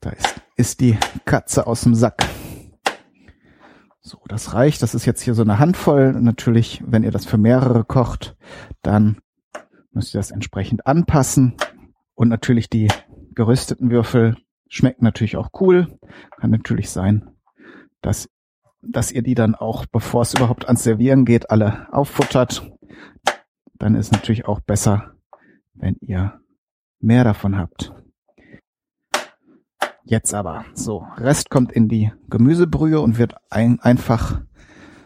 Da 0.00 0.10
ist, 0.10 0.42
ist 0.56 0.80
die 0.82 0.98
Katze 1.24 1.66
aus 1.66 1.80
dem 1.80 1.94
Sack. 1.94 2.22
So, 4.02 4.18
das 4.28 4.52
reicht. 4.52 4.82
Das 4.82 4.94
ist 4.94 5.06
jetzt 5.06 5.22
hier 5.22 5.32
so 5.32 5.40
eine 5.40 5.60
Handvoll. 5.60 6.12
Natürlich, 6.12 6.82
wenn 6.86 7.04
ihr 7.04 7.10
das 7.10 7.24
für 7.24 7.38
mehrere 7.38 7.84
kocht, 7.84 8.36
dann 8.82 9.16
müsst 9.92 10.14
ihr 10.14 10.18
das 10.18 10.30
entsprechend 10.30 10.86
anpassen. 10.86 11.54
Und 12.14 12.28
natürlich 12.28 12.68
die 12.68 12.88
gerösteten 13.34 13.90
Würfel 13.90 14.36
schmecken 14.68 15.04
natürlich 15.04 15.36
auch 15.36 15.50
cool. 15.60 15.98
Kann 16.38 16.50
natürlich 16.50 16.90
sein, 16.90 17.30
dass, 18.00 18.28
dass 18.80 19.12
ihr 19.12 19.22
die 19.22 19.34
dann 19.34 19.54
auch, 19.54 19.86
bevor 19.86 20.22
es 20.22 20.34
überhaupt 20.34 20.66
ans 20.66 20.82
Servieren 20.82 21.24
geht, 21.24 21.50
alle 21.50 21.92
auffuttert. 21.92 22.70
Dann 23.74 23.94
ist 23.94 24.12
natürlich 24.12 24.46
auch 24.46 24.60
besser, 24.60 25.14
wenn 25.74 25.96
ihr 26.00 26.40
mehr 27.00 27.24
davon 27.24 27.58
habt. 27.58 27.92
Jetzt 30.04 30.34
aber, 30.34 30.64
so, 30.74 31.06
Rest 31.16 31.48
kommt 31.48 31.72
in 31.72 31.88
die 31.88 32.12
Gemüsebrühe 32.28 33.00
und 33.00 33.18
wird 33.18 33.36
ein, 33.50 33.80
einfach 33.80 34.40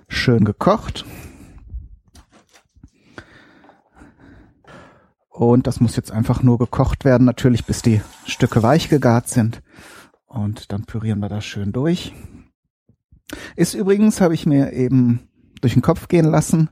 schön 0.08 0.44
gekocht. 0.44 1.04
Und 5.36 5.66
das 5.66 5.80
muss 5.80 5.96
jetzt 5.96 6.12
einfach 6.12 6.42
nur 6.42 6.56
gekocht 6.56 7.04
werden, 7.04 7.26
natürlich 7.26 7.66
bis 7.66 7.82
die 7.82 8.00
Stücke 8.24 8.62
weich 8.62 8.88
gegart 8.88 9.28
sind. 9.28 9.60
Und 10.24 10.72
dann 10.72 10.86
pürieren 10.86 11.18
wir 11.20 11.28
das 11.28 11.44
schön 11.44 11.72
durch. 11.72 12.14
Ist 13.54 13.74
übrigens, 13.74 14.22
habe 14.22 14.32
ich 14.32 14.46
mir 14.46 14.72
eben 14.72 15.28
durch 15.60 15.74
den 15.74 15.82
Kopf 15.82 16.08
gehen 16.08 16.24
lassen, 16.24 16.70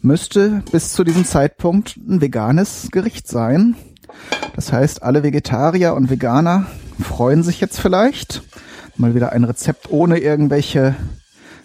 müsste 0.00 0.64
bis 0.72 0.92
zu 0.92 1.04
diesem 1.04 1.24
Zeitpunkt 1.24 1.98
ein 1.98 2.20
veganes 2.20 2.88
Gericht 2.90 3.28
sein. 3.28 3.76
Das 4.56 4.72
heißt, 4.72 5.04
alle 5.04 5.22
Vegetarier 5.22 5.94
und 5.94 6.10
Veganer 6.10 6.66
freuen 7.00 7.44
sich 7.44 7.60
jetzt 7.60 7.78
vielleicht. 7.78 8.42
Mal 8.96 9.14
wieder 9.14 9.30
ein 9.30 9.44
Rezept 9.44 9.88
ohne 9.92 10.18
irgendwelche, 10.18 10.96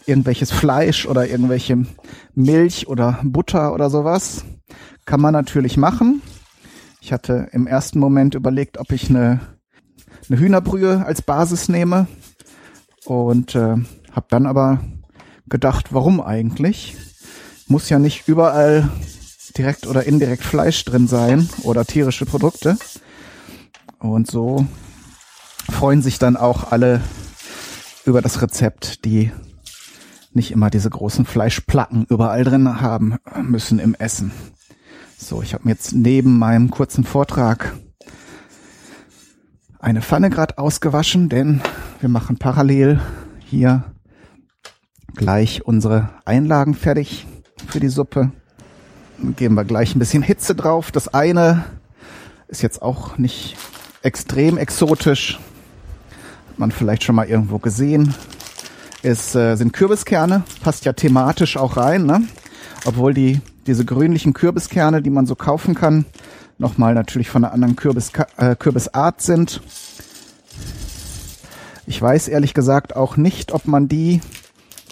irgendwelches 0.05 0.51
Fleisch 0.51 1.07
oder 1.07 1.27
irgendwelche 1.27 1.87
Milch 2.35 2.87
oder 2.87 3.19
Butter 3.23 3.73
oder 3.73 3.89
sowas. 3.89 4.45
Kann 5.05 5.21
man 5.21 5.33
natürlich 5.33 5.75
machen. 5.75 6.21
Ich 7.05 7.13
hatte 7.13 7.49
im 7.51 7.67
ersten 7.67 7.99
Moment 7.99 8.33
überlegt, 8.33 8.79
ob 8.79 8.91
ich 8.91 9.11
eine, 9.11 9.39
eine 10.27 10.39
Hühnerbrühe 10.39 11.05
als 11.05 11.21
Basis 11.21 11.69
nehme 11.69 12.07
und 13.05 13.53
äh, 13.53 13.75
habe 14.11 14.25
dann 14.29 14.47
aber 14.47 14.79
gedacht, 15.47 15.93
warum 15.93 16.19
eigentlich? 16.19 16.97
Muss 17.67 17.89
ja 17.89 17.99
nicht 17.99 18.27
überall 18.27 18.89
direkt 19.55 19.85
oder 19.85 20.07
indirekt 20.07 20.41
Fleisch 20.41 20.83
drin 20.83 21.07
sein 21.07 21.47
oder 21.61 21.85
tierische 21.85 22.25
Produkte. 22.25 22.75
Und 23.99 24.25
so 24.25 24.65
freuen 25.69 26.01
sich 26.01 26.17
dann 26.17 26.35
auch 26.35 26.71
alle 26.71 27.01
über 28.03 28.23
das 28.23 28.41
Rezept, 28.41 29.05
die 29.05 29.31
nicht 30.33 30.49
immer 30.49 30.71
diese 30.71 30.89
großen 30.89 31.27
Fleischplatten 31.27 32.07
überall 32.09 32.43
drin 32.43 32.81
haben 32.81 33.17
müssen 33.43 33.77
im 33.77 33.93
Essen. 33.93 34.31
So, 35.17 35.41
ich 35.41 35.53
habe 35.53 35.63
mir 35.63 35.71
jetzt 35.71 35.93
neben 35.93 36.37
meinem 36.37 36.69
kurzen 36.69 37.03
Vortrag 37.05 37.73
eine 39.79 40.01
Pfanne 40.01 40.29
gerade 40.29 40.57
ausgewaschen, 40.57 41.29
denn 41.29 41.61
wir 42.01 42.09
machen 42.09 42.37
parallel 42.37 42.99
hier 43.39 43.85
gleich 45.15 45.65
unsere 45.65 46.09
Einlagen 46.25 46.73
fertig 46.73 47.25
für 47.67 47.79
die 47.79 47.87
Suppe. 47.87 48.31
Dann 49.17 49.35
geben 49.37 49.55
wir 49.55 49.63
gleich 49.63 49.95
ein 49.95 49.99
bisschen 49.99 50.21
Hitze 50.21 50.53
drauf. 50.53 50.91
Das 50.91 51.13
eine 51.13 51.63
ist 52.49 52.61
jetzt 52.61 52.81
auch 52.81 53.17
nicht 53.17 53.55
extrem 54.01 54.57
exotisch. 54.57 55.39
Hat 56.49 56.59
man 56.59 56.71
vielleicht 56.71 57.03
schon 57.03 57.15
mal 57.15 57.27
irgendwo 57.27 57.57
gesehen. 57.57 58.13
Es 59.01 59.33
äh, 59.33 59.55
sind 59.55 59.71
Kürbiskerne, 59.71 60.43
passt 60.61 60.83
ja 60.83 60.91
thematisch 60.91 61.55
auch 61.55 61.77
rein, 61.77 62.05
ne? 62.05 62.23
Obwohl 62.85 63.13
die 63.13 63.39
diese 63.67 63.85
grünlichen 63.85 64.33
Kürbiskerne, 64.33 65.01
die 65.01 65.09
man 65.09 65.25
so 65.25 65.35
kaufen 65.35 65.75
kann, 65.75 66.05
nochmal 66.57 66.93
natürlich 66.93 67.29
von 67.29 67.43
einer 67.43 67.53
anderen 67.53 67.75
Kürbis, 67.75 68.11
äh, 68.37 68.55
Kürbisart 68.55 69.21
sind. 69.21 69.61
Ich 71.87 72.01
weiß 72.01 72.27
ehrlich 72.27 72.53
gesagt 72.53 72.95
auch 72.95 73.17
nicht, 73.17 73.51
ob 73.51 73.67
man 73.67 73.87
die, 73.87 74.21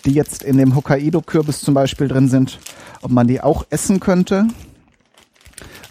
die 0.06 0.14
jetzt 0.14 0.44
in 0.44 0.58
dem 0.58 0.76
Hokkaido-Kürbis 0.76 1.62
zum 1.62 1.74
Beispiel 1.74 2.08
drin 2.08 2.30
sind, 2.30 2.60
ob 3.02 3.12
man 3.12 3.28
die 3.28 3.42
auch 3.42 3.66
essen 3.70 4.00
könnte. 4.00 4.48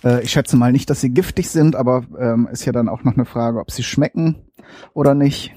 Äh, 0.04 0.22
ich 0.22 0.30
schätze 0.30 0.56
mal 0.56 0.72
nicht, 0.72 0.90
dass 0.90 1.00
sie 1.00 1.10
giftig 1.10 1.50
sind, 1.50 1.76
aber 1.76 2.04
ähm, 2.18 2.48
ist 2.50 2.64
ja 2.64 2.72
dann 2.72 2.88
auch 2.88 3.04
noch 3.04 3.14
eine 3.14 3.24
Frage, 3.24 3.60
ob 3.60 3.70
sie 3.70 3.82
schmecken 3.82 4.36
oder 4.94 5.14
nicht. 5.14 5.54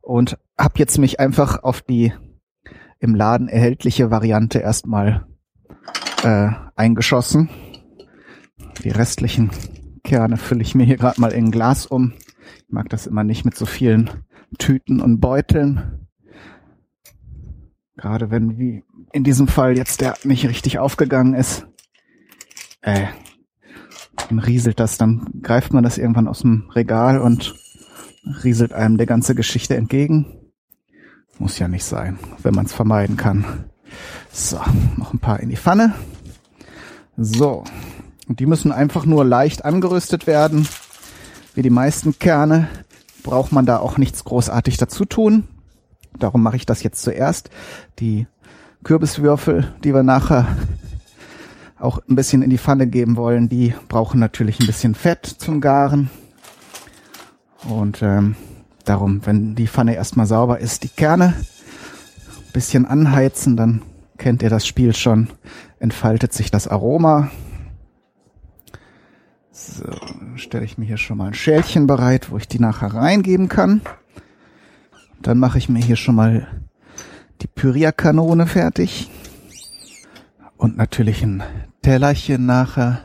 Und 0.00 0.36
habe 0.58 0.74
jetzt 0.78 0.98
mich 0.98 1.20
einfach 1.20 1.62
auf 1.62 1.80
die 1.80 2.12
im 2.98 3.14
Laden 3.14 3.48
erhältliche 3.48 4.10
Variante 4.10 4.58
erstmal 4.58 5.26
äh, 6.22 6.50
eingeschossen. 6.76 7.48
Die 8.82 8.90
restlichen 8.90 9.50
Kerne 10.04 10.36
fülle 10.36 10.62
ich 10.62 10.74
mir 10.74 10.84
hier 10.84 10.96
gerade 10.96 11.20
mal 11.20 11.32
in 11.32 11.46
ein 11.46 11.50
Glas 11.50 11.86
um. 11.86 12.12
Ich 12.66 12.72
mag 12.72 12.88
das 12.88 13.06
immer 13.06 13.24
nicht 13.24 13.44
mit 13.44 13.56
so 13.56 13.66
vielen 13.66 14.10
Tüten 14.58 15.00
und 15.00 15.20
Beuteln. 15.20 16.08
Gerade 17.96 18.30
wenn 18.30 18.58
wie 18.58 18.82
in 19.12 19.24
diesem 19.24 19.46
Fall 19.46 19.76
jetzt 19.76 20.00
der 20.00 20.16
nicht 20.24 20.48
richtig 20.48 20.78
aufgegangen 20.78 21.34
ist. 21.34 21.66
Äh, 22.80 23.06
dann 24.28 24.38
rieselt 24.38 24.80
das, 24.80 24.98
dann 24.98 25.26
greift 25.42 25.72
man 25.72 25.84
das 25.84 25.98
irgendwann 25.98 26.28
aus 26.28 26.40
dem 26.40 26.70
Regal 26.70 27.20
und 27.20 27.54
rieselt 28.44 28.72
einem 28.72 28.96
der 28.96 29.06
ganze 29.06 29.34
Geschichte 29.34 29.76
entgegen. 29.76 30.26
Muss 31.38 31.58
ja 31.58 31.68
nicht 31.68 31.84
sein, 31.84 32.18
wenn 32.42 32.54
man 32.54 32.66
es 32.66 32.72
vermeiden 32.72 33.16
kann. 33.16 33.71
So, 34.32 34.60
noch 34.96 35.12
ein 35.12 35.18
paar 35.18 35.40
in 35.40 35.50
die 35.50 35.56
Pfanne. 35.56 35.94
So. 37.16 37.64
Und 38.28 38.40
die 38.40 38.46
müssen 38.46 38.72
einfach 38.72 39.04
nur 39.04 39.24
leicht 39.24 39.64
angerüstet 39.64 40.26
werden. 40.26 40.66
Wie 41.54 41.62
die 41.62 41.70
meisten 41.70 42.18
Kerne 42.18 42.68
braucht 43.22 43.52
man 43.52 43.66
da 43.66 43.78
auch 43.78 43.98
nichts 43.98 44.24
großartig 44.24 44.76
dazu 44.76 45.04
tun. 45.04 45.48
Darum 46.18 46.42
mache 46.42 46.56
ich 46.56 46.66
das 46.66 46.82
jetzt 46.82 47.02
zuerst. 47.02 47.50
Die 47.98 48.26
Kürbiswürfel, 48.84 49.72
die 49.84 49.94
wir 49.94 50.02
nachher 50.02 50.46
auch 51.78 52.00
ein 52.08 52.14
bisschen 52.14 52.42
in 52.42 52.50
die 52.50 52.58
Pfanne 52.58 52.86
geben 52.86 53.16
wollen, 53.16 53.48
die 53.48 53.74
brauchen 53.88 54.20
natürlich 54.20 54.60
ein 54.60 54.66
bisschen 54.66 54.94
Fett 54.94 55.26
zum 55.26 55.60
Garen. 55.60 56.10
Und 57.68 58.02
ähm, 58.02 58.36
darum, 58.84 59.24
wenn 59.26 59.54
die 59.54 59.66
Pfanne 59.66 59.94
erstmal 59.94 60.26
sauber 60.26 60.58
ist, 60.58 60.84
die 60.84 60.88
Kerne 60.88 61.34
bisschen 62.52 62.86
anheizen, 62.86 63.56
dann 63.56 63.82
kennt 64.18 64.42
ihr 64.42 64.50
das 64.50 64.66
Spiel 64.66 64.94
schon, 64.94 65.28
entfaltet 65.80 66.32
sich 66.32 66.50
das 66.50 66.68
Aroma. 66.68 67.30
So, 69.50 69.84
stelle 70.36 70.64
ich 70.64 70.78
mir 70.78 70.84
hier 70.84 70.96
schon 70.96 71.18
mal 71.18 71.28
ein 71.28 71.34
Schälchen 71.34 71.86
bereit, 71.86 72.30
wo 72.30 72.36
ich 72.36 72.48
die 72.48 72.58
nachher 72.58 72.94
reingeben 72.94 73.48
kann. 73.48 73.82
Dann 75.20 75.38
mache 75.38 75.58
ich 75.58 75.68
mir 75.68 75.80
hier 75.80 75.96
schon 75.96 76.14
mal 76.14 76.46
die 77.42 77.46
Pyrierkanone 77.46 78.46
fertig. 78.46 79.10
Und 80.56 80.76
natürlich 80.76 81.22
ein 81.22 81.42
Tellerchen 81.82 82.46
nachher 82.46 83.00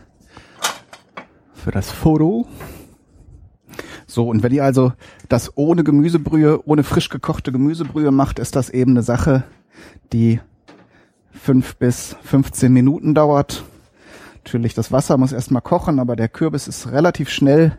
für 1.53 1.71
das 1.71 1.91
Foto. 1.91 2.47
So, 4.17 4.27
und 4.27 4.41
wenn 4.41 4.51
ihr 4.51 4.63
also 4.63 4.93
das 5.29 5.55
ohne 5.57 5.83
Gemüsebrühe, 5.83 6.67
ohne 6.67 6.83
frisch 6.83 7.09
gekochte 7.09 7.51
Gemüsebrühe 7.51 8.09
macht, 8.09 8.39
ist 8.39 8.55
das 8.55 8.71
eben 8.71 8.93
eine 8.93 9.03
Sache, 9.03 9.43
die 10.11 10.39
fünf 11.31 11.75
bis 11.75 12.15
15 12.23 12.73
Minuten 12.73 13.13
dauert. 13.13 13.63
Natürlich, 14.37 14.73
das 14.73 14.91
Wasser 14.91 15.17
muss 15.17 15.33
erstmal 15.33 15.61
kochen, 15.61 15.99
aber 15.99 16.15
der 16.15 16.29
Kürbis 16.29 16.67
ist 16.67 16.91
relativ 16.91 17.29
schnell 17.29 17.77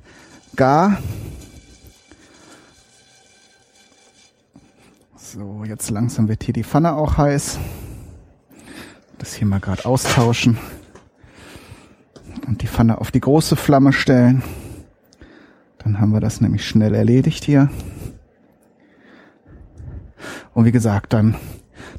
gar. 0.55 1.03
So, 5.17 5.65
jetzt 5.65 5.91
langsam 5.91 6.29
wird 6.29 6.45
hier 6.45 6.55
die 6.55 6.63
Pfanne 6.63 6.95
auch 6.95 7.17
heiß. 7.17 7.59
Das 9.19 9.35
hier 9.35 9.49
mal 9.49 9.59
gerade 9.59 9.85
austauschen. 9.87 10.57
Und 12.47 12.63
die 12.63 12.69
Pfanne 12.69 12.99
auf 13.01 13.11
die 13.11 13.19
große 13.19 13.57
Flamme 13.57 13.93
stellen. 13.93 14.45
Haben 15.99 16.13
wir 16.13 16.21
das 16.21 16.41
nämlich 16.41 16.67
schnell 16.67 16.95
erledigt 16.95 17.45
hier. 17.45 17.71
Und 20.55 20.65
wie 20.65 20.73
gesagt, 20.73 21.13
dann 21.13 21.35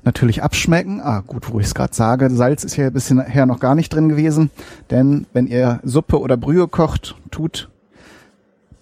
natürlich 0.03 0.41
abschmecken. 0.41 1.01
Ah, 1.01 1.22
gut, 1.25 1.51
wo 1.51 1.60
ich 1.60 1.68
es 1.68 1.75
gerade 1.75 1.94
sage, 1.94 2.29
Salz 2.29 2.63
ist 2.63 2.77
ja 2.77 2.89
bisher 2.89 3.46
noch 3.46 3.60
gar 3.60 3.75
nicht 3.75 3.89
drin 3.89 4.10
gewesen. 4.10 4.51
Denn 4.89 5.27
wenn 5.34 5.48
ihr 5.48 5.79
Suppe 5.84 6.20
oder 6.20 6.38
Brühe 6.38 6.68
kocht, 6.68 7.15
tut 7.32 7.70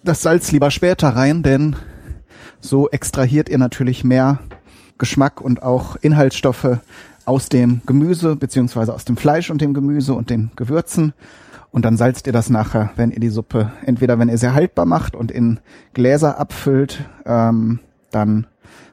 das 0.04 0.22
Salz 0.22 0.52
lieber 0.52 0.70
später 0.70 1.10
rein, 1.10 1.42
denn 1.42 1.76
so 2.60 2.88
extrahiert 2.88 3.48
ihr 3.48 3.58
natürlich 3.58 4.04
mehr 4.04 4.38
Geschmack 4.98 5.40
und 5.40 5.62
auch 5.62 5.96
Inhaltsstoffe 5.96 6.78
aus 7.24 7.48
dem 7.48 7.82
Gemüse 7.86 8.36
beziehungsweise 8.36 8.94
aus 8.94 9.04
dem 9.04 9.16
Fleisch 9.16 9.50
und 9.50 9.60
dem 9.60 9.74
Gemüse 9.74 10.14
und 10.14 10.30
den 10.30 10.50
Gewürzen. 10.56 11.12
Und 11.70 11.84
dann 11.84 11.96
salzt 11.96 12.26
ihr 12.26 12.32
das 12.32 12.50
nachher, 12.50 12.90
wenn 12.96 13.10
ihr 13.10 13.20
die 13.20 13.28
Suppe, 13.28 13.72
entweder 13.84 14.18
wenn 14.18 14.28
ihr 14.28 14.38
sie 14.38 14.52
haltbar 14.52 14.86
macht 14.86 15.14
und 15.14 15.30
in 15.30 15.60
Gläser 15.92 16.38
abfüllt, 16.38 17.04
ähm, 17.26 17.80
dann 18.10 18.46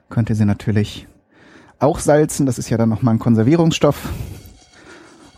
könnt 0.10 0.30
ihr 0.30 0.36
sie 0.36 0.46
natürlich 0.46 1.08
auch 1.80 2.00
salzen. 2.00 2.46
Das 2.46 2.60
ist 2.60 2.70
ja 2.70 2.78
dann 2.78 2.90
nochmal 2.90 3.16
ein 3.16 3.20
Konservierungsstoff. 3.20 4.10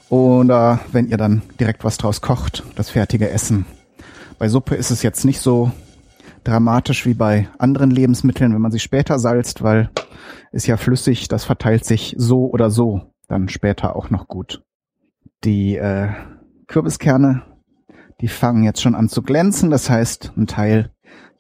Oder 0.10 0.80
wenn 0.92 1.08
ihr 1.08 1.18
dann 1.18 1.42
direkt 1.60 1.84
was 1.84 1.98
draus 1.98 2.22
kocht, 2.22 2.64
das 2.76 2.90
fertige 2.90 3.30
Essen. 3.30 3.66
Bei 4.40 4.48
Suppe 4.48 4.76
ist 4.76 4.92
es 4.92 5.04
jetzt 5.04 5.26
nicht 5.26 5.42
so 5.42 5.72
dramatisch 6.44 7.06
wie 7.06 7.14
bei 7.14 7.50
anderen 7.58 7.92
Lebensmitteln, 7.92 8.54
wenn 8.54 8.62
man 8.62 8.72
sie 8.72 8.80
später 8.80 9.20
salzt, 9.20 9.64
weil 9.64 9.90
ist 10.52 10.68
ja 10.68 10.78
flüssig, 10.78 11.28
das 11.28 11.44
verteilt 11.44 11.86
sich 11.86 12.16
so 12.18 12.50
oder 12.50 12.70
so 12.70 13.14
dann 13.28 13.50
später 13.50 13.96
auch 13.96 14.10
noch 14.10 14.28
gut. 14.28 14.64
Die 15.44 15.76
äh, 15.76 16.10
Kürbiskerne, 16.68 17.44
die 18.22 18.28
fangen 18.28 18.64
jetzt 18.64 18.82
schon 18.82 18.96
an 18.96 19.10
zu 19.10 19.22
glänzen, 19.22 19.70
das 19.70 19.90
heißt, 19.90 20.34
ein 20.36 20.48
Teil 20.48 20.92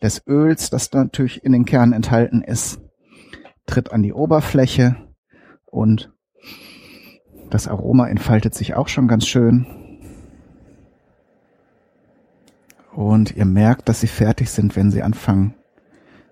des 0.01 0.25
Öls, 0.27 0.69
das 0.69 0.91
natürlich 0.93 1.43
in 1.43 1.51
den 1.51 1.65
Kernen 1.65 1.93
enthalten 1.93 2.41
ist, 2.41 2.79
tritt 3.65 3.91
an 3.91 4.03
die 4.03 4.13
Oberfläche 4.13 4.95
und 5.65 6.11
das 7.49 7.67
Aroma 7.67 8.07
entfaltet 8.07 8.55
sich 8.55 8.75
auch 8.75 8.87
schon 8.87 9.07
ganz 9.07 9.25
schön. 9.27 9.65
Und 12.93 13.35
ihr 13.35 13.45
merkt, 13.45 13.89
dass 13.89 14.01
sie 14.01 14.07
fertig 14.07 14.49
sind, 14.49 14.75
wenn 14.75 14.91
sie 14.91 15.03
anfangen, 15.03 15.53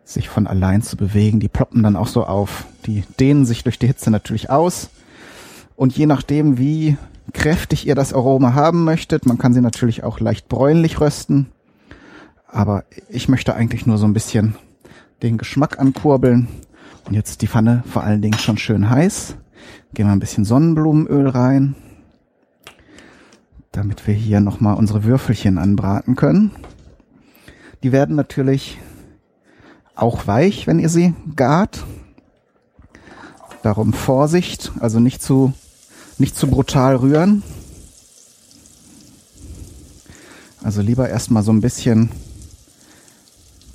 sich 0.03 0.29
von 0.29 0.47
allein 0.47 0.81
zu 0.81 0.97
bewegen. 0.97 1.39
Die 1.39 1.47
ploppen 1.47 1.84
dann 1.84 1.95
auch 1.95 2.08
so 2.08 2.25
auf. 2.25 2.65
Die 2.86 3.03
dehnen 3.19 3.45
sich 3.45 3.63
durch 3.63 3.77
die 3.77 3.88
Hitze 3.88 4.10
natürlich 4.10 4.49
aus. 4.49 4.89
Und 5.75 5.97
je 5.97 6.05
nachdem, 6.05 6.57
wie 6.57 6.97
kräftig 7.33 7.88
ihr 7.88 7.95
das 7.95 8.13
Aroma 8.13 8.53
haben 8.53 8.83
möchtet, 8.83 9.25
man 9.25 9.38
kann 9.38 9.53
sie 9.53 9.61
natürlich 9.61 10.03
auch 10.03 10.19
leicht 10.19 10.47
bräunlich 10.47 10.99
rösten. 11.01 11.47
Aber 12.47 12.85
ich 13.09 13.27
möchte 13.27 13.55
eigentlich 13.55 13.85
nur 13.85 13.97
so 13.97 14.05
ein 14.05 14.13
bisschen 14.13 14.55
den 15.21 15.38
Geschmack 15.38 15.79
ankurbeln. 15.79 16.47
Und 17.05 17.13
jetzt 17.13 17.41
die 17.41 17.47
Pfanne 17.47 17.83
vor 17.91 18.03
allen 18.03 18.21
Dingen 18.21 18.38
schon 18.38 18.57
schön 18.57 18.89
heiß. 18.89 19.35
Gehen 19.93 20.07
wir 20.07 20.13
ein 20.13 20.19
bisschen 20.19 20.45
Sonnenblumenöl 20.45 21.27
rein, 21.27 21.75
damit 23.71 24.07
wir 24.07 24.13
hier 24.13 24.39
nochmal 24.39 24.75
unsere 24.75 25.03
Würfelchen 25.03 25.57
anbraten 25.57 26.15
können. 26.15 26.51
Die 27.83 27.91
werden 27.91 28.15
natürlich 28.15 28.79
auch 29.95 30.27
weich, 30.27 30.67
wenn 30.67 30.79
ihr 30.79 30.89
sie 30.89 31.13
gart. 31.35 31.85
Darum 33.61 33.93
Vorsicht, 33.93 34.71
also 34.79 34.99
nicht 34.99 35.21
zu, 35.21 35.53
nicht 36.17 36.36
zu 36.38 36.47
brutal 36.47 36.95
rühren. 36.95 37.43
Also 40.63 40.82
lieber 40.82 41.10
erstmal 41.10 41.43
so 41.43 41.51
ein 41.51 41.62
bisschen 41.62 42.10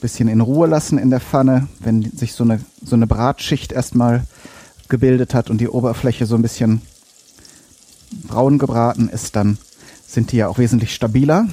bisschen 0.01 0.29
in 0.29 0.41
Ruhe 0.41 0.67
lassen 0.67 0.99
in 0.99 1.11
der 1.11 1.21
Pfanne, 1.21 1.69
wenn 1.81 2.03
sich 2.17 2.33
so 2.33 2.45
eine, 2.45 2.61
so 2.83 2.97
eine 2.97 3.07
Bratschicht 3.07 3.73
erstmal 3.73 4.25
gebildet 4.89 5.35
hat 5.35 5.51
und 5.51 5.61
die 5.61 5.69
Oberfläche 5.69 6.27
so 6.27 6.35
ein 6.35 6.43
bisschen 6.43 6.83
braun 8.25 8.59
gebraten 8.59 9.09
ist, 9.09 9.37
dann 9.37 9.59
sind 10.07 10.33
die 10.33 10.39
ja 10.39 10.49
auch 10.49 10.59
wesentlich 10.59 10.95
stabiler. 10.95 11.47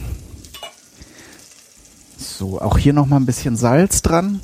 So, 2.17 2.59
auch 2.61 2.77
hier 2.77 2.93
nochmal 2.93 3.19
ein 3.19 3.25
bisschen 3.25 3.57
Salz 3.57 4.01
dran. 4.01 4.41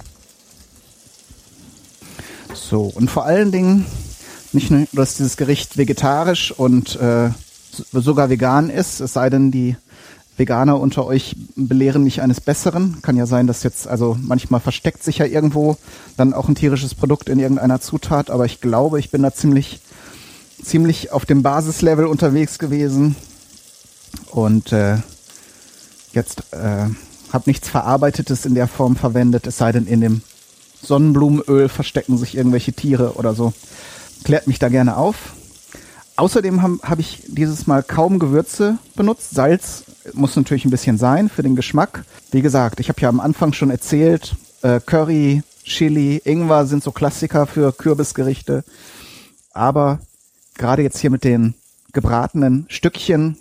So, 2.54 2.84
und 2.84 3.10
vor 3.10 3.26
allen 3.26 3.52
Dingen, 3.52 3.86
nicht 4.54 4.72
nur, 4.72 4.88
dass 4.92 5.16
dieses 5.16 5.38
Gericht 5.38 5.78
vegetarisch 5.78 6.52
und 6.52 6.96
äh, 6.98 7.30
sogar 7.92 8.30
vegan 8.30 8.70
ist, 8.70 9.00
es 9.00 9.14
sei 9.14 9.30
denn, 9.30 9.52
die 9.52 9.76
Veganer 10.38 10.80
unter 10.80 11.06
euch 11.06 11.36
belehren 11.56 12.04
mich 12.04 12.22
eines 12.22 12.42
Besseren. 12.42 13.02
Kann 13.02 13.18
ja 13.18 13.26
sein, 13.26 13.46
dass 13.46 13.64
jetzt, 13.64 13.88
also 13.88 14.18
manchmal 14.20 14.60
versteckt 14.60 15.04
sich 15.04 15.20
ja 15.20 15.26
irgendwo 15.26 15.78
dann 16.18 16.34
auch 16.34 16.48
ein 16.48 16.56
tierisches 16.56 16.96
Produkt 16.96 17.30
in 17.30 17.40
irgendeiner 17.40 17.82
Zutat, 17.82 18.32
aber 18.32 18.46
ich 18.46 18.60
glaube, 18.60 19.00
ich 19.00 19.12
bin 19.12 19.22
da 19.22 19.34
ziemlich, 19.34 19.80
ziemlich 20.64 21.12
auf 21.12 21.26
dem 21.26 21.44
Basislevel 21.44 22.08
unterwegs 22.08 22.58
gewesen 22.58 23.16
und 24.32 24.72
äh, 24.72 24.98
jetzt 26.14 26.44
äh, 26.52 26.88
habe 27.32 27.44
nichts 27.46 27.70
Verarbeitetes 27.70 28.46
in 28.46 28.56
der 28.56 28.68
Form 28.68 28.96
verwendet, 28.96 29.46
es 29.46 29.58
sei 29.58 29.72
denn 29.72 29.86
in 29.86 30.02
dem 30.02 30.22
Sonnenblumenöl 30.82 31.70
verstecken 31.70 32.18
sich 32.18 32.36
irgendwelche 32.36 32.74
Tiere 32.74 33.14
oder 33.14 33.34
so. 33.34 33.54
Klärt 34.24 34.48
mich 34.48 34.60
da 34.60 34.70
gerne 34.70 34.98
auf. 34.98 35.34
Außerdem 36.16 36.62
habe 36.62 36.78
hab 36.84 37.00
ich 37.00 37.24
dieses 37.28 37.68
Mal 37.68 37.84
kaum 37.84 38.20
Gewürze 38.20 38.78
benutzt. 38.96 39.32
Salz 39.32 39.84
muss 40.14 40.36
natürlich 40.36 40.66
ein 40.66 40.72
bisschen 40.72 40.98
sein 40.98 41.28
für 41.30 41.44
den 41.44 41.56
Geschmack. 41.56 42.06
Wie 42.32 42.42
gesagt, 42.42 42.80
ich 42.80 42.90
habe 42.90 43.02
ja 43.02 43.10
am 43.10 43.20
Anfang 43.20 43.54
schon 43.54 43.70
erzählt, 43.70 44.36
äh, 44.62 44.80
Curry, 44.80 45.44
Chili, 45.64 46.22
Ingwer 46.24 46.66
sind 46.66 46.84
so 46.84 46.92
Klassiker 46.92 47.48
für 47.48 47.74
Kürbisgerichte. 47.74 48.64
Aber 49.54 50.00
gerade 50.56 50.84
jetzt 50.84 51.00
hier 51.00 51.10
mit 51.10 51.24
den 51.24 51.56
gebratenen 51.94 52.66
Stückchen 52.70 53.38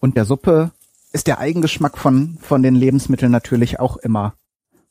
und 0.00 0.16
der 0.16 0.24
Suppe 0.24 0.70
ist 1.12 1.26
der 1.26 1.38
Eigengeschmack 1.38 1.96
von, 1.96 2.38
von 2.40 2.62
den 2.62 2.74
Lebensmitteln 2.74 3.32
natürlich 3.32 3.80
auch 3.80 3.96
immer 3.96 4.34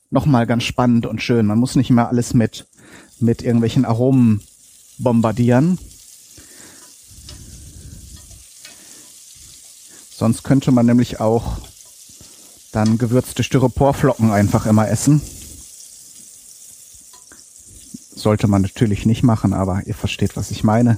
nochmal 0.09 0.47
ganz 0.47 0.63
spannend 0.63 1.05
und 1.05 1.21
schön. 1.21 1.45
Man 1.45 1.59
muss 1.59 1.75
nicht 1.75 1.89
immer 1.89 2.07
alles 2.09 2.33
mit, 2.33 2.65
mit 3.19 3.41
irgendwelchen 3.41 3.85
Aromen 3.85 4.41
bombardieren. 4.97 5.79
Sonst 10.15 10.43
könnte 10.43 10.71
man 10.71 10.85
nämlich 10.85 11.19
auch 11.19 11.57
dann 12.71 12.97
gewürzte 12.97 13.43
Styroporflocken 13.43 14.31
einfach 14.31 14.65
immer 14.65 14.87
essen. 14.87 15.21
Sollte 18.15 18.47
man 18.47 18.61
natürlich 18.61 19.05
nicht 19.05 19.23
machen, 19.23 19.53
aber 19.53 19.85
ihr 19.85 19.95
versteht, 19.95 20.37
was 20.37 20.49
ich 20.49 20.63
meine. 20.63 20.97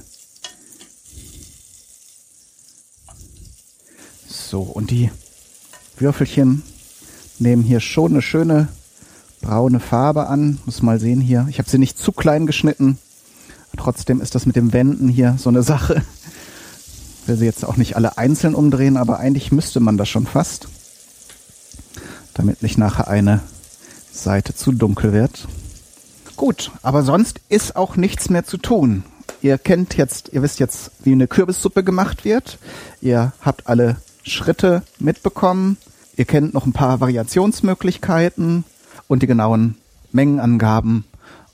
So, 4.28 4.60
und 4.62 4.90
die 4.90 5.10
Würfelchen 5.98 6.62
nehmen 7.38 7.62
hier 7.62 7.80
schon 7.80 8.12
eine 8.12 8.22
schöne 8.22 8.68
braune 9.40 9.80
Farbe 9.80 10.28
an. 10.28 10.60
Muss 10.66 10.82
mal 10.82 11.00
sehen 11.00 11.20
hier. 11.20 11.46
Ich 11.50 11.58
habe 11.58 11.68
sie 11.68 11.78
nicht 11.78 11.98
zu 11.98 12.12
klein 12.12 12.46
geschnitten. 12.46 12.98
Trotzdem 13.76 14.20
ist 14.20 14.34
das 14.34 14.46
mit 14.46 14.56
dem 14.56 14.72
Wenden 14.72 15.08
hier 15.08 15.36
so 15.38 15.48
eine 15.48 15.62
Sache. 15.62 16.02
Ich 17.22 17.28
will 17.28 17.36
sie 17.36 17.44
jetzt 17.44 17.64
auch 17.64 17.76
nicht 17.76 17.96
alle 17.96 18.18
einzeln 18.18 18.54
umdrehen, 18.54 18.96
aber 18.96 19.18
eigentlich 19.18 19.50
müsste 19.50 19.80
man 19.80 19.96
das 19.96 20.08
schon 20.08 20.26
fast. 20.26 20.68
Damit 22.34 22.62
nicht 22.62 22.78
nachher 22.78 23.08
eine 23.08 23.40
Seite 24.12 24.54
zu 24.54 24.72
dunkel 24.72 25.12
wird. 25.12 25.48
Gut, 26.36 26.70
aber 26.82 27.02
sonst 27.02 27.40
ist 27.48 27.76
auch 27.76 27.96
nichts 27.96 28.30
mehr 28.30 28.44
zu 28.44 28.58
tun. 28.58 29.04
ihr 29.42 29.58
kennt 29.58 29.96
jetzt, 29.96 30.30
ihr 30.32 30.42
wisst 30.42 30.60
jetzt, 30.60 30.90
wie 31.02 31.12
eine 31.12 31.28
Kürbissuppe 31.28 31.82
gemacht 31.82 32.24
wird. 32.24 32.58
Ihr 33.00 33.32
habt 33.40 33.68
alle 33.68 33.96
Schritte 34.22 34.82
mitbekommen. 34.98 35.78
Ihr 36.16 36.24
kennt 36.24 36.54
noch 36.54 36.66
ein 36.66 36.72
paar 36.72 37.00
Variationsmöglichkeiten 37.00 38.64
und 39.08 39.22
die 39.22 39.26
genauen 39.26 39.76
Mengenangaben 40.12 41.04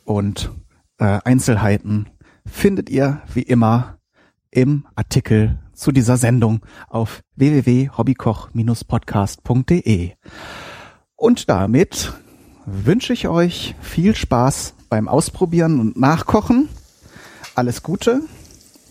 und 0.05 0.51
äh, 0.99 1.21
Einzelheiten 1.25 2.07
findet 2.47 2.89
ihr 2.91 3.23
wie 3.33 3.43
immer 3.43 3.99
im 4.51 4.87
Artikel 4.95 5.59
zu 5.73 5.93
dieser 5.93 6.17
Sendung 6.17 6.61
auf 6.89 7.21
www.hobbykoch-podcast.de. 7.37 10.13
Und 11.17 11.49
damit 11.49 12.13
wünsche 12.67 13.13
ich 13.13 13.29
euch 13.29 13.75
viel 13.81 14.15
Spaß 14.15 14.75
beim 14.89 15.09
Ausprobieren 15.09 15.81
und 15.81 15.99
Nachkochen. 15.99 16.69
Alles 17.55 17.83
Gute, 17.83 18.23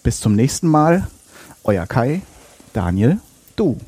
bis 0.03 0.19
zum 0.19 0.35
nächsten 0.35 0.67
Mal. 0.67 1.07
Euer 1.63 1.87
Kai, 1.87 2.21
Daniel, 2.73 3.19
du. 3.55 3.79